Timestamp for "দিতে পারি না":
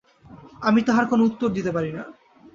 1.49-2.03